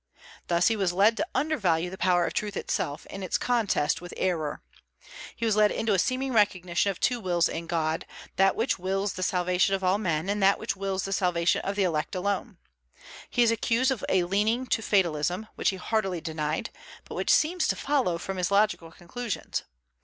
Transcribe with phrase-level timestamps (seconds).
[0.47, 4.15] Thus he was led to undervalue the power of truth itself in its contest with
[4.17, 4.63] error.
[5.35, 9.13] He was led into a seeming recognition of two wills in God, that which wills
[9.13, 12.57] the salvation of all men, and that which wills the salvation of the elect alone.
[13.29, 16.71] He is accused of a leaning to fatalism, which he heartily denied,
[17.05, 19.61] but which seems to follow from his logical conclusions.